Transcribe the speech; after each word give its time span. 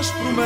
nas 0.00 0.10
promessas. 0.12 0.40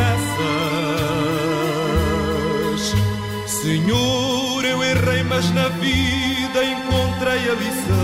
Senhor, 3.47 4.65
eu 4.65 4.83
errei, 4.83 5.23
mas 5.23 5.49
na 5.55 5.69
vida 5.69 6.65
encontrei 6.65 7.49
a 7.49 7.55
lição. 7.55 7.95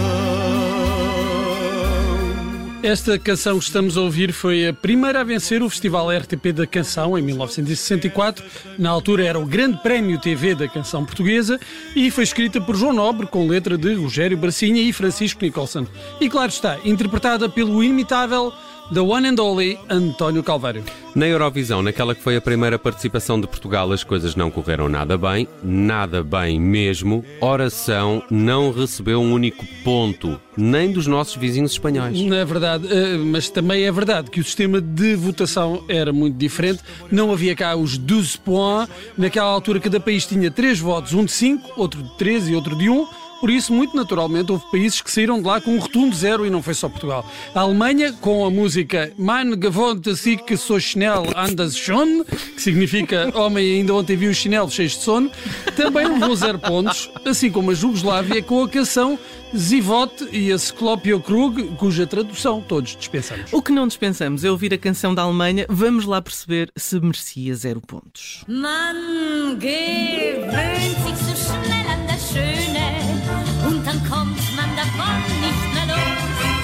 Esta 2.82 3.18
canção 3.18 3.58
que 3.58 3.64
estamos 3.64 3.96
a 3.98 4.00
ouvir 4.00 4.32
foi 4.32 4.68
a 4.68 4.72
primeira 4.72 5.20
a 5.20 5.24
vencer 5.24 5.60
o 5.60 5.68
Festival 5.68 6.08
RTP 6.16 6.52
da 6.54 6.66
Canção 6.66 7.18
em 7.18 7.22
1964. 7.22 8.44
Na 8.78 8.90
altura 8.90 9.24
era 9.24 9.38
o 9.38 9.44
Grande 9.44 9.82
Prémio 9.82 10.18
TV 10.20 10.54
da 10.54 10.68
Canção 10.68 11.04
Portuguesa 11.04 11.58
e 11.96 12.10
foi 12.12 12.24
escrita 12.24 12.60
por 12.60 12.76
João 12.76 12.92
Nobre 12.92 13.26
com 13.26 13.46
letra 13.46 13.76
de 13.76 13.92
Rogério 13.94 14.36
Bracinha 14.36 14.80
e 14.80 14.92
Francisco 14.92 15.44
Nicholson. 15.44 15.84
E 16.20 16.30
claro 16.30 16.50
está, 16.50 16.78
interpretada 16.84 17.48
pelo 17.48 17.82
imitável 17.82 18.52
The 18.92 19.00
One 19.00 19.28
and 19.28 19.40
Only 19.40 19.78
António 19.88 20.42
Calvário. 20.42 20.82
Na 21.14 21.26
Eurovisão, 21.26 21.80
naquela 21.80 22.12
que 22.12 22.22
foi 22.22 22.36
a 22.36 22.40
primeira 22.40 22.76
participação 22.76 23.40
de 23.40 23.46
Portugal, 23.46 23.92
as 23.92 24.02
coisas 24.02 24.34
não 24.34 24.50
correram 24.50 24.88
nada 24.88 25.16
bem, 25.16 25.46
nada 25.62 26.24
bem 26.24 26.58
mesmo. 26.60 27.24
Oração 27.40 28.20
não 28.28 28.72
recebeu 28.72 29.20
um 29.20 29.32
único 29.32 29.64
ponto, 29.84 30.40
nem 30.56 30.90
dos 30.90 31.06
nossos 31.06 31.36
vizinhos 31.36 31.72
espanhóis. 31.72 32.20
Não 32.20 32.36
é 32.36 32.44
verdade, 32.44 32.86
eh, 32.90 33.16
mas 33.16 33.48
também 33.48 33.84
é 33.84 33.92
verdade 33.92 34.28
que 34.28 34.40
o 34.40 34.44
sistema 34.44 34.80
de 34.80 35.14
votação 35.14 35.84
era 35.88 36.12
muito 36.12 36.36
diferente. 36.36 36.80
Não 37.12 37.32
havia 37.32 37.54
cá 37.54 37.76
os 37.76 37.96
12 37.96 38.38
points. 38.38 38.88
Naquela 39.16 39.48
altura, 39.50 39.78
cada 39.78 40.00
país 40.00 40.26
tinha 40.26 40.50
3 40.50 40.80
votos, 40.80 41.12
um 41.12 41.24
de 41.24 41.32
5, 41.32 41.74
outro 41.76 42.02
de 42.02 42.18
3 42.18 42.48
e 42.48 42.54
outro 42.56 42.76
de 42.76 42.88
1. 42.88 43.06
Por 43.40 43.50
isso, 43.50 43.72
muito 43.72 43.96
naturalmente, 43.96 44.52
houve 44.52 44.64
países 44.70 45.00
que 45.00 45.10
saíram 45.10 45.40
de 45.40 45.46
lá 45.46 45.60
com 45.60 45.72
um 45.72 45.78
rotundo 45.78 46.14
zero 46.14 46.44
e 46.44 46.50
não 46.50 46.62
foi 46.62 46.74
só 46.74 46.88
Portugal. 46.88 47.24
A 47.54 47.60
Alemanha, 47.60 48.12
com 48.12 48.44
a 48.44 48.50
música 48.50 49.12
Mein 49.16 49.58
gewohnte 49.58 50.14
sich 50.14 50.40
so 50.58 50.78
schnell 50.78 51.24
anders 51.34 51.76
schon, 51.76 52.24
que 52.24 52.60
significa 52.60 53.30
homem 53.34 53.76
ainda 53.76 53.94
ontem 53.94 54.16
viu 54.16 54.30
os 54.30 54.36
chinelos 54.36 54.74
cheios 54.74 54.92
de 54.92 55.02
sono, 55.02 55.30
também 55.74 56.06
levou 56.06 56.36
zero 56.36 56.58
pontos, 56.58 57.10
assim 57.24 57.50
como 57.50 57.70
a 57.70 57.74
Jugoslávia 57.74 58.42
com 58.42 58.62
a 58.62 58.68
canção 58.68 59.18
Zivot 59.56 60.28
e 60.32 60.52
a 60.52 60.58
Sklopio 60.58 61.20
Krug, 61.20 61.62
cuja 61.76 62.06
tradução 62.06 62.60
todos 62.60 62.96
dispensamos. 62.96 63.52
O 63.52 63.60
que 63.60 63.72
não 63.72 63.86
dispensamos 63.86 64.44
é 64.44 64.50
ouvir 64.50 64.72
a 64.72 64.78
canção 64.78 65.14
da 65.14 65.22
Alemanha. 65.22 65.66
Vamos 65.68 66.04
lá 66.04 66.22
perceber 66.22 66.70
se 66.76 67.00
merecia 67.00 67.54
zero 67.54 67.80
pontos. 67.80 68.44
Man 68.46 69.58
gewöhnt 69.58 70.96
sich 71.04 71.16
so 71.16 71.34
schnell 71.34 71.86
an 71.88 72.06
das 72.06 72.30
Schöne 72.30 73.68
und 73.68 73.84
dann 73.84 73.98
kommt 74.08 74.40
man 74.54 74.76
davon 74.76 75.20
nicht 75.40 75.74
mehr 75.74 75.86
los. 75.86 76.59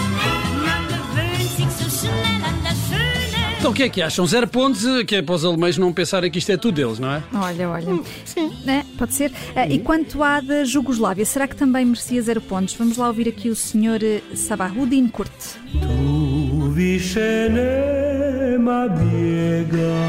Então 3.66 3.72
o 3.72 3.74
que 3.74 3.82
é 3.82 3.88
que 3.88 4.00
acham? 4.00 4.24
Zero 4.24 4.46
pontos, 4.46 4.84
que 5.08 5.16
é 5.16 5.22
para 5.22 5.34
os 5.34 5.44
alemães 5.44 5.76
não 5.76 5.92
pensarem 5.92 6.30
que 6.30 6.38
isto 6.38 6.52
é 6.52 6.56
tudo 6.56 6.76
deles, 6.76 7.00
não 7.00 7.10
é? 7.10 7.20
Olha, 7.34 7.68
olha. 7.68 8.00
Sim. 8.24 8.48
pode 8.96 9.12
ser. 9.12 9.32
Ah, 9.56 9.66
e 9.66 9.80
quanto 9.80 10.22
à 10.22 10.40
da 10.40 10.62
Jugoslávia, 10.62 11.26
será 11.26 11.48
que 11.48 11.56
também 11.56 11.84
merecia 11.84 12.22
zero 12.22 12.40
pontos? 12.40 12.74
Vamos 12.74 12.96
lá 12.96 13.08
ouvir 13.08 13.28
aqui 13.28 13.50
o 13.50 13.56
senhor 13.56 14.00
eh, 14.04 14.22
Sabahudin 14.36 15.08
Kurt. 15.08 15.32
Tu 15.72 16.70
više 16.74 17.48
nema 17.50 18.86
bijega 18.88 20.06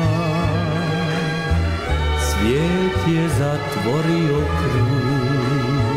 Svijet 2.29 3.07
je 3.07 3.29
zatvorio 3.29 4.37
krug 4.37 4.96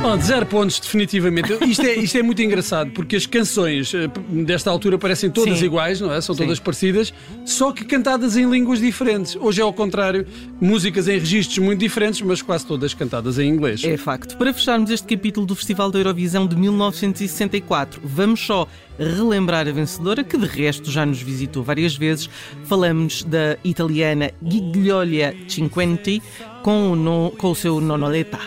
Oh, 0.03 0.17
de 0.17 0.25
zero 0.25 0.47
pontos, 0.47 0.81
definitivamente. 0.81 1.53
Isto 1.69 1.83
é, 1.83 1.95
isto 1.97 2.17
é 2.17 2.23
muito 2.23 2.41
engraçado, 2.41 2.91
porque 2.93 3.17
as 3.17 3.27
canções 3.27 3.93
eh, 3.93 4.09
desta 4.45 4.71
altura 4.71 4.97
parecem 4.97 5.31
todas 5.31 5.59
Sim. 5.59 5.67
iguais, 5.67 6.01
não 6.01 6.11
é? 6.13 6.19
São 6.23 6.35
todas 6.35 6.59
parecidas, 6.59 7.13
só 7.45 7.71
que 7.71 7.85
cantadas 7.85 8.35
em 8.35 8.51
línguas 8.51 8.81
diferentes. 8.81 9.37
Hoje 9.39 9.61
é 9.61 9.63
ao 9.63 9.73
contrário, 9.75 10.27
músicas 10.59 11.07
em 11.07 11.19
registros 11.19 11.59
muito 11.59 11.81
diferentes, 11.81 12.23
mas 12.23 12.41
quase 12.41 12.65
todas 12.65 12.95
cantadas 12.95 13.39
em 13.39 13.47
inglês. 13.51 13.85
É 13.85 13.97
facto. 13.99 14.39
Para 14.39 14.55
fecharmos 14.55 14.91
este 14.91 15.07
capítulo 15.15 15.45
do 15.47 15.55
Festival 15.55 15.91
da 15.91 15.99
Eurovisão 15.99 16.47
de 16.47 16.57
1964, 16.57 18.01
vamos 18.03 18.41
só 18.41 18.67
relembrar 18.99 19.69
a 19.69 19.73
vencedora, 19.73 20.25
que 20.25 20.39
de 20.39 20.47
resto 20.47 20.91
já 20.91 21.05
nos 21.05 21.21
visitou 21.21 21.63
várias 21.63 21.95
vezes. 21.95 22.29
Falamos 22.65 23.23
da 23.23 23.59
italiana 23.63 24.31
Gigliolia 24.43 25.37
Cinquenti 25.47 26.23
com 26.63 26.93
o, 26.93 26.97
no- 26.97 27.31
com 27.37 27.51
o 27.51 27.55
seu 27.55 27.81
Nonoleta. 27.83 28.39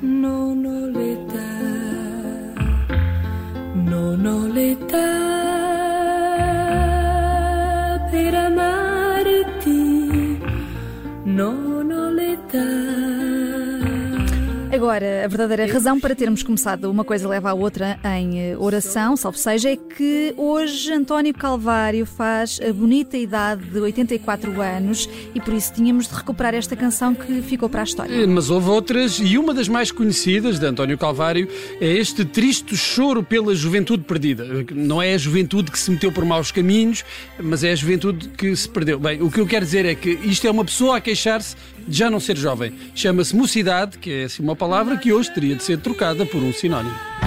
Non 0.00 0.64
ho 0.64 0.86
l'età, 0.86 1.48
non 3.74 4.24
ho 4.24 4.46
l'età 4.46 5.17
Agora, 14.78 15.24
a 15.24 15.26
verdadeira 15.26 15.66
razão 15.66 15.98
para 15.98 16.14
termos 16.14 16.44
começado 16.44 16.88
uma 16.88 17.02
coisa 17.02 17.28
leva 17.28 17.50
à 17.50 17.52
outra 17.52 17.98
em 18.16 18.38
eh, 18.38 18.56
oração, 18.56 19.16
salvo 19.16 19.36
seja, 19.36 19.70
é 19.70 19.76
que 19.76 20.32
hoje 20.36 20.92
António 20.92 21.34
Calvário 21.34 22.06
faz 22.06 22.60
a 22.62 22.72
bonita 22.72 23.16
idade 23.16 23.64
de 23.64 23.80
84 23.80 24.62
anos 24.62 25.08
e 25.34 25.40
por 25.40 25.52
isso 25.52 25.72
tínhamos 25.72 26.06
de 26.06 26.14
recuperar 26.14 26.54
esta 26.54 26.76
canção 26.76 27.12
que 27.12 27.42
ficou 27.42 27.68
para 27.68 27.80
a 27.80 27.82
história. 27.82 28.14
Eh, 28.14 28.24
Mas 28.24 28.50
houve 28.50 28.70
outras, 28.70 29.18
e 29.18 29.36
uma 29.36 29.52
das 29.52 29.66
mais 29.66 29.90
conhecidas 29.90 30.60
de 30.60 30.66
António 30.66 30.96
Calvário 30.96 31.48
é 31.80 31.94
este 31.94 32.24
triste 32.24 32.76
choro 32.76 33.24
pela 33.24 33.56
juventude 33.56 34.04
perdida. 34.04 34.46
Não 34.72 35.02
é 35.02 35.12
a 35.12 35.18
juventude 35.18 35.72
que 35.72 35.78
se 35.78 35.90
meteu 35.90 36.12
por 36.12 36.24
maus 36.24 36.52
caminhos, 36.52 37.04
mas 37.42 37.64
é 37.64 37.72
a 37.72 37.74
juventude 37.74 38.28
que 38.28 38.54
se 38.54 38.68
perdeu. 38.68 39.00
Bem, 39.00 39.20
o 39.20 39.28
que 39.28 39.40
eu 39.40 39.46
quero 39.46 39.64
dizer 39.64 39.84
é 39.84 39.96
que 39.96 40.10
isto 40.22 40.46
é 40.46 40.50
uma 40.52 40.64
pessoa 40.64 40.98
a 40.98 41.00
queixar-se 41.00 41.56
de 41.88 41.98
já 41.98 42.10
não 42.10 42.20
ser 42.20 42.36
jovem. 42.36 42.72
Chama-se 42.94 43.34
mocidade, 43.34 43.98
que 43.98 44.10
é 44.10 44.24
assim 44.24 44.42
uma 44.42 44.54
palavra 44.54 44.96
que 44.96 45.12
hoje 45.12 45.32
teria 45.32 45.56
de 45.56 45.62
ser 45.64 45.78
trocada 45.78 46.26
por 46.26 46.42
um 46.42 46.52
sinónimo. 46.52 47.17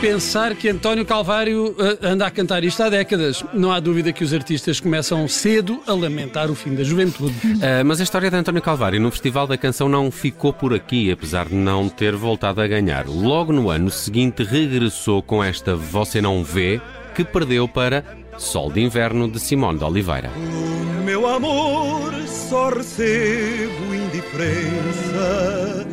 Pensar 0.00 0.54
que 0.54 0.68
António 0.68 1.04
Calvário 1.04 1.74
eh, 1.78 1.98
anda 2.02 2.24
a 2.26 2.30
cantar 2.30 2.62
isto 2.62 2.80
há 2.82 2.88
décadas. 2.88 3.44
Não 3.52 3.72
há 3.72 3.80
dúvida 3.80 4.12
que 4.12 4.22
os 4.22 4.32
artistas 4.32 4.78
começam 4.78 5.26
cedo 5.26 5.82
a 5.86 5.92
lamentar 5.92 6.50
o 6.50 6.54
fim 6.54 6.74
da 6.74 6.84
juventude. 6.84 7.34
Ah, 7.60 7.82
mas 7.84 8.00
a 8.00 8.04
história 8.04 8.30
de 8.30 8.36
António 8.36 8.62
Calvário 8.62 9.00
no 9.00 9.10
Festival 9.10 9.46
da 9.46 9.56
Canção 9.56 9.88
não 9.88 10.10
ficou 10.10 10.52
por 10.52 10.72
aqui, 10.72 11.10
apesar 11.10 11.48
de 11.48 11.54
não 11.54 11.88
ter 11.88 12.14
voltado 12.14 12.60
a 12.60 12.66
ganhar. 12.66 13.06
Logo 13.08 13.52
no 13.52 13.70
ano 13.70 13.90
seguinte 13.90 14.44
regressou 14.44 15.20
com 15.22 15.42
esta 15.42 15.74
Você 15.74 16.20
Não 16.20 16.44
Vê, 16.44 16.80
que 17.14 17.24
perdeu 17.24 17.66
para 17.66 18.04
Sol 18.36 18.70
de 18.70 18.80
Inverno 18.80 19.28
de 19.28 19.40
Simone 19.40 19.78
de 19.78 19.84
Oliveira. 19.84 20.30
No 20.36 21.04
meu 21.04 21.26
amor 21.26 22.12
só 22.26 22.68
recebo 22.68 23.94
indiferença 23.94 25.86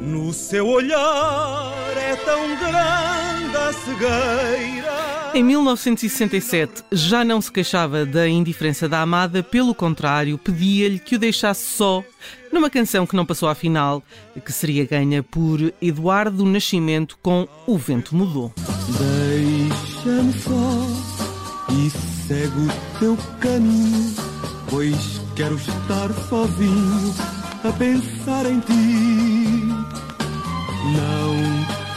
No 0.00 0.32
seu 0.32 0.66
olhar 0.66 1.85
é 2.16 2.24
tão 2.24 2.56
grande 2.56 3.56
a 3.56 3.72
cegueira 3.72 5.32
Em 5.34 5.42
1967 5.42 6.84
já 6.90 7.24
não 7.24 7.40
se 7.40 7.52
queixava 7.52 8.06
da 8.06 8.28
indiferença 8.28 8.88
da 8.88 9.02
amada, 9.02 9.42
pelo 9.42 9.74
contrário, 9.74 10.38
pedia-lhe 10.38 10.98
que 10.98 11.16
o 11.16 11.18
deixasse 11.18 11.64
só 11.64 12.02
numa 12.52 12.70
canção 12.70 13.06
que 13.06 13.16
não 13.16 13.26
passou 13.26 13.48
à 13.48 13.54
final, 13.54 14.02
que 14.44 14.52
seria 14.52 14.86
ganha 14.86 15.22
por 15.22 15.60
Eduardo 15.82 16.44
Nascimento 16.46 17.18
com 17.22 17.46
O 17.66 17.76
Vento 17.76 18.16
Mudou. 18.16 18.52
Deixa-me 18.88 20.32
só 20.32 21.16
e 21.72 21.90
segue 22.26 22.60
o 22.60 22.98
teu 22.98 23.18
caminho 23.40 24.14
Pois 24.70 25.20
quero 25.34 25.56
estar 25.56 26.12
sozinho 26.28 27.14
a 27.64 27.72
pensar 27.72 28.46
em 28.46 28.60
ti 28.60 29.66
Não 30.94 31.45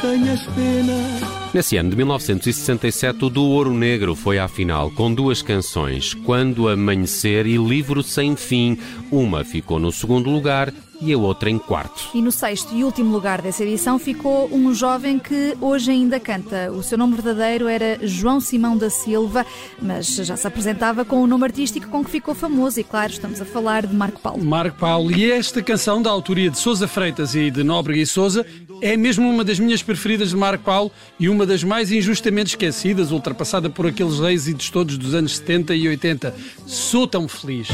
tenhas 0.01 0.42
pena 0.56 1.40
Nesse 1.51 1.78
ano 1.78 1.90
de 1.90 1.96
1967, 1.96 3.25
o 3.25 3.30
do 3.30 3.44
Ouro 3.44 3.74
Negro 3.74 4.13
foi 4.13 4.38
à 4.38 4.48
final 4.48 4.92
com 4.92 5.12
duas 5.12 5.42
canções, 5.42 6.13
Quando 6.13 6.69
Amanhecer 6.69 7.48
e 7.48 7.57
Livro 7.57 8.04
Sem 8.04 8.36
Fim. 8.36 8.78
Uma 9.12 9.44
ficou 9.44 9.80
no 9.80 9.92
segundo 9.92 10.30
lugar 10.30 10.72
e 11.01 11.13
a 11.13 11.18
outra 11.18 11.50
em 11.50 11.57
quarto. 11.57 12.10
E 12.13 12.22
no 12.22 12.31
sexto 12.31 12.75
e 12.75 12.84
último 12.84 13.12
lugar 13.12 13.42
dessa 13.42 13.63
edição 13.63 13.98
ficou 13.98 14.50
um 14.51 14.74
jovem 14.74 15.18
que 15.18 15.56
hoje 15.62 15.92
ainda 15.92 16.19
canta. 16.19 16.72
O 16.72 16.84
seu 16.84 16.98
nome 16.98 17.16
verdadeiro 17.16 17.68
era 17.68 18.00
João 18.01 18.40
Simão 18.40 18.78
da 18.78 18.90
Silva, 18.90 19.46
mas 19.81 20.07
já 20.07 20.36
se 20.36 20.48
apresentava 20.48 21.06
com 21.06 21.22
o 21.22 21.28
nome 21.28 21.46
artístico 21.46 21.88
com 21.88 22.04
que 22.04 22.12
ficou 22.12 22.36
famoso. 22.36 22.80
E 22.80 22.84
claro, 22.84 23.12
estamos 23.12 23.42
a 23.42 23.46
falar 23.46 23.86
de 23.86 23.96
Marco 23.96 24.19
Paulo. 24.19 24.44
Marco 24.44 24.78
Paulo, 24.78 25.12
e 25.12 25.31
esta 25.31 25.62
canção 25.62 26.01
da 26.01 26.10
autoria 26.10 26.50
de 26.50 26.57
Sousa 26.57 26.88
Freitas 26.88 27.36
e 27.36 27.50
de 27.50 27.63
Nóbrega 27.63 28.00
e 28.00 28.06
Sousa 28.06 28.46
É 28.81 28.96
mesmo 28.96 29.30
uma 29.30 29.44
das 29.44 29.60
minhas 29.60 29.81
preferidas 29.84 30.30
de 30.30 30.36
Marco 30.36 30.63
Paulo 30.63 30.92
e 31.19 31.30
uma 31.30 31.46
das 31.46 31.63
mais 31.63 31.92
injustamente 31.92 32.51
esquecidas, 32.51 33.12
ultrapassada 33.12 33.69
por 33.69 33.88
aqueles 33.88 34.19
êxitos 34.19 34.69
todos 34.69 34.98
dos 34.98 35.13
anos 35.13 35.38
70 35.38 35.75
e 35.75 35.88
80. 35.88 36.36
Sou 36.66 37.07
tão 37.07 37.28
feliz. 37.28 37.68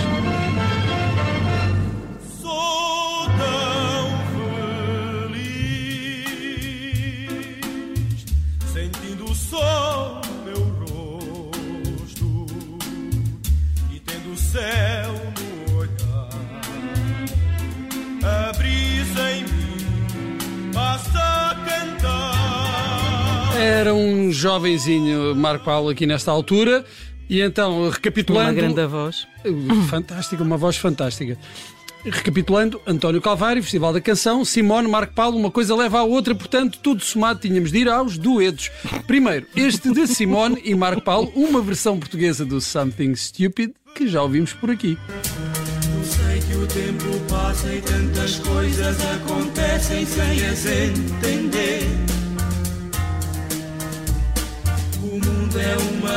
Era 23.57 23.93
um 23.93 24.31
jovenzinho 24.31 25.35
Marco 25.35 25.65
Paulo 25.65 25.89
aqui 25.89 26.05
nesta 26.05 26.31
altura. 26.31 26.85
E 27.29 27.41
então, 27.41 27.89
recapitulando. 27.89 28.49
Uma 28.49 28.53
grande 28.53 28.85
voz. 28.85 29.27
Fantástica, 29.89 30.43
uma 30.43 30.57
voz 30.57 30.77
fantástica. 30.77 31.37
Recapitulando, 32.03 32.79
António 32.85 33.19
Calvário, 33.19 33.63
Festival 33.63 33.91
da 33.91 33.99
Canção, 33.99 34.45
Simone, 34.45 34.87
Marco 34.87 35.15
Paulo, 35.15 35.37
uma 35.37 35.49
coisa 35.49 35.75
leva 35.75 35.99
à 35.99 36.03
outra, 36.03 36.35
portanto, 36.35 36.77
tudo 36.77 37.03
somado 37.03 37.39
tínhamos 37.39 37.71
de 37.71 37.79
ir 37.79 37.89
aos 37.89 38.15
duetos. 38.15 38.69
Primeiro, 39.07 39.47
este 39.55 39.91
de 39.91 40.05
Simone 40.05 40.61
e 40.63 40.75
Marco 40.75 41.01
Paulo, 41.01 41.31
uma 41.33 41.61
versão 41.61 41.97
portuguesa 41.97 42.45
do 42.45 42.61
Something 42.61 43.15
Stupid, 43.15 43.71
que 43.95 44.07
já 44.07 44.21
ouvimos 44.21 44.53
por 44.53 44.69
aqui. 44.69 44.95
Sei 46.03 46.39
que 46.41 46.55
o 46.55 46.67
tempo 46.67 47.19
passa 47.27 47.73
e 47.73 47.81
tantas 47.81 48.35
coisas 48.35 48.97
acontecem 49.01 50.05
sem 50.05 50.45
as 50.45 50.65
entender. 50.67 52.14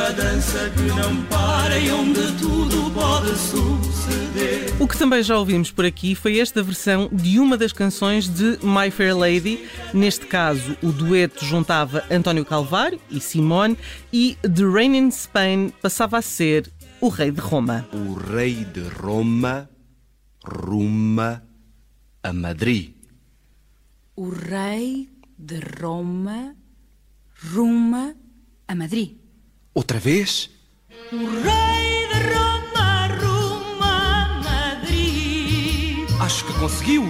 Uma 0.09 0.13
dança 0.13 0.71
que 0.71 0.81
não 0.81 1.23
para 1.25 1.77
e 1.77 1.91
onde 1.91 2.31
tudo 2.39 2.89
pode 2.91 3.29
suceder. 3.37 4.81
O 4.81 4.87
que 4.87 4.97
também 4.97 5.21
já 5.21 5.37
ouvimos 5.37 5.69
por 5.69 5.85
aqui 5.85 6.15
foi 6.15 6.39
esta 6.39 6.63
versão 6.63 7.07
de 7.11 7.37
uma 7.37 7.55
das 7.55 7.71
canções 7.71 8.27
de 8.27 8.57
My 8.63 8.89
Fair 8.89 9.15
Lady. 9.15 9.63
Neste 9.93 10.25
caso, 10.25 10.75
o 10.81 10.91
dueto 10.91 11.45
juntava 11.45 12.03
António 12.09 12.43
Calvário 12.43 12.99
e 13.07 13.21
Simone 13.21 13.77
e 14.11 14.35
The 14.41 14.63
Rain 14.63 14.97
in 14.97 15.11
Spain 15.11 15.71
passava 15.79 16.17
a 16.17 16.23
ser 16.23 16.71
o 16.99 17.09
rei 17.09 17.29
de 17.29 17.39
Roma. 17.39 17.87
O 17.93 18.13
rei 18.13 18.65
de 18.65 18.81
Roma 18.81 19.69
ruma 20.43 21.43
a 22.23 22.33
Madrid. 22.33 22.93
O 24.15 24.29
rei 24.29 25.07
de 25.37 25.59
Roma 25.79 26.55
ruma 27.53 28.15
a 28.67 28.73
Madrid. 28.73 29.18
Outra 29.73 29.99
vez? 29.99 30.49
O 31.11 31.17
rei 31.17 32.07
de 32.07 32.33
Roma 32.33 33.07
ruma 33.21 34.23
a 34.23 34.41
Madrid. 34.43 36.07
Acho 36.19 36.45
que 36.45 36.53
conseguiu! 36.53 37.03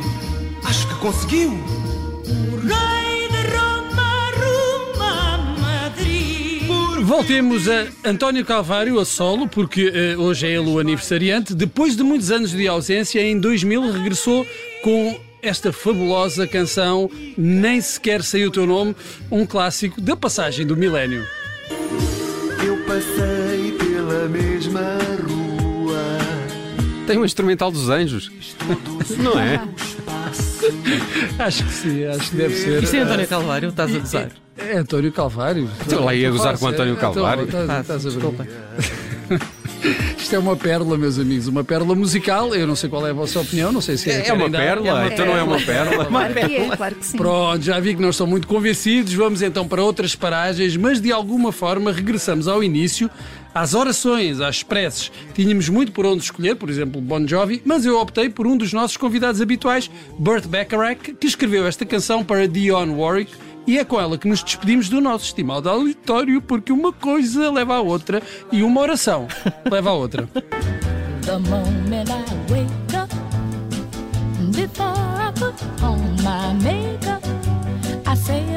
Acho 0.64 0.88
que 0.88 0.96
conseguiu! 0.96 1.52
O 1.52 2.58
rei 2.58 3.28
de 3.30 3.56
Roma 3.56 4.32
ruma 4.36 5.34
a 5.34 5.38
Madrid. 5.60 7.02
Voltemos 7.02 7.68
a 7.70 7.88
António 8.04 8.46
Calvário 8.46 9.00
a 9.00 9.06
solo, 9.06 9.48
porque 9.48 9.92
eh, 9.94 10.18
hoje 10.18 10.48
é 10.48 10.52
ele 10.52 10.70
o 10.70 10.80
aniversariante. 10.80 11.56
Depois 11.56 11.96
de 11.96 12.04
muitos 12.04 12.30
anos 12.30 12.52
de 12.52 12.68
ausência, 12.68 13.22
em 13.22 13.40
2000 13.40 13.92
regressou 13.92 14.46
com 14.84 15.20
esta 15.42 15.72
fabulosa 15.72 16.46
canção 16.46 17.10
Nem 17.38 17.80
Sequer 17.80 18.22
Sei 18.22 18.46
o 18.46 18.52
Teu 18.52 18.68
Nome, 18.68 18.94
um 19.32 19.46
clássico 19.46 20.02
da 20.02 20.18
passagem 20.18 20.68
do 20.68 20.76
milénio. 20.76 21.26
Mesma 24.70 24.98
rua. 25.28 26.00
Tem 27.08 27.18
um 27.18 27.26
instrumental 27.26 27.72
dos 27.72 27.90
anjos. 27.90 28.32
Não 29.18 29.40
é? 29.40 29.60
Acho 31.40 31.64
que 31.66 31.72
sim, 31.74 32.06
acho 32.06 32.30
que 32.32 32.36
deve 32.38 32.56
ser. 32.56 32.84
Isto 32.84 32.96
é 32.96 33.00
António 33.00 33.28
Calvário, 33.28 33.70
estás 33.70 33.96
a 33.96 34.00
gozar. 34.00 34.30
É 34.58 34.78
António 34.78 35.12
Calvário. 35.12 35.70
Então 35.86 36.04
lá 36.06 36.14
ia 36.14 36.30
gozar 36.30 36.58
com 36.58 36.68
António. 36.68 36.96
Calvário. 36.98 37.44
Então, 37.48 37.62
estás- 37.62 37.90
Ah, 37.90 37.96
estás 37.98 38.06
a 38.06 38.10
ver. 39.40 39.59
Isto 40.18 40.36
é 40.36 40.40
uma 40.40 40.56
pérola, 40.56 40.98
meus 40.98 41.18
amigos, 41.18 41.48
uma 41.48 41.64
pérola 41.64 41.96
musical. 41.96 42.54
Eu 42.54 42.68
não 42.68 42.76
sei 42.76 42.90
qual 42.90 43.06
é 43.08 43.12
a 43.12 43.14
vossa 43.14 43.40
opinião, 43.40 43.72
não 43.72 43.82
sei 43.82 43.98
se 43.98 44.10
É 44.12 44.34
uma 44.34 44.50
querem 44.50 44.52
dar- 44.52 44.60
pérola? 44.60 45.08
Então 45.08 45.26
não 45.26 45.38
é 45.38 45.44
uma 45.44 45.60
pérola? 45.60 46.06
Claro 46.06 46.34
que 46.34 46.40
é, 46.56 46.76
claro 46.78 46.96
que 46.96 47.06
sim. 47.06 47.18
Pronto, 47.18 47.62
já 47.64 47.80
vi 47.80 47.96
que 47.96 48.02
não 48.02 48.10
estão 48.10 48.28
muito 48.28 48.48
convencidos. 48.48 49.14
Vamos 49.14 49.42
então 49.42 49.68
para 49.68 49.84
outras 49.84 50.16
paragens, 50.16 50.76
mas 50.78 51.00
de 51.02 51.12
alguma 51.12 51.52
forma 51.52 51.92
regressamos 51.92 52.48
ao 52.48 52.64
início, 52.64 53.10
às 53.54 53.74
orações, 53.74 54.40
às 54.42 54.62
preces. 54.62 55.12
Tínhamos 55.34 55.70
muito 55.70 55.92
por 55.92 56.06
onde 56.06 56.24
escolher, 56.24 56.56
por 56.56 56.70
exemplo, 56.70 57.02
Bon 57.02 57.26
Jovi, 57.28 57.62
mas 57.66 57.86
eu 57.86 58.00
optei 58.00 58.30
por 58.30 58.46
um 58.46 58.56
dos 58.58 58.72
nossos 58.74 58.98
convidados 58.98 59.42
habituais, 59.42 59.90
Burt 60.18 60.46
Bacharach, 60.46 61.14
que 61.14 61.28
escreveu 61.28 61.66
esta 61.66 61.86
canção 61.86 62.24
para 62.24 62.48
Dionne 62.48 62.94
Warwick. 62.94 63.32
E 63.68 63.78
é 63.78 63.86
com 63.86 64.00
ela 64.00 64.18
que 64.18 64.28
nos 64.28 64.44
despedimos 64.44 64.90
do 64.90 65.00
nosso 65.00 65.26
estimado 65.26 65.70
auditório, 65.70 66.42
porque 66.42 66.72
uma 66.72 66.92
coisa 66.92 67.52
leva 67.52 67.76
à 67.76 67.82
outra 67.82 68.22
e 68.52 68.64
uma 68.64 68.82
oração 68.82 69.28
leva 69.70 69.90
à 69.90 69.94
outra. 69.94 70.28
The 71.22 71.38
moment 71.38 72.10
I 72.10 72.52
wake 72.52 72.96
up, 72.96 73.14
before 74.52 74.96
I 75.20 75.32
put 75.34 75.54
on 75.84 76.00
my 76.24 76.54
makeup, 76.64 77.24
I 78.08 78.16
say 78.16 78.49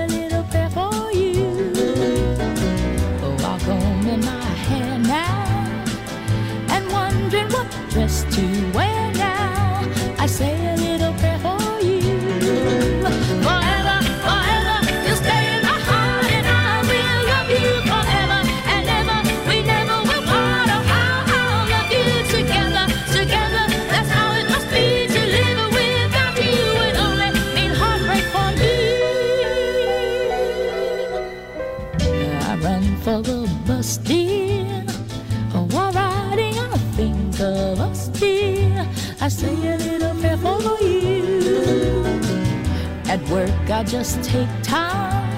At 43.12 43.20
work, 43.28 43.68
I 43.68 43.84
just 43.84 44.24
take 44.24 44.48
time 44.62 45.31